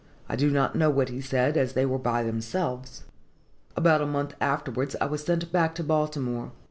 [0.27, 3.03] I do not know what he said, as they were by themselves.
[3.75, 6.53] About a month afterwards, I was sent back to Baltimore.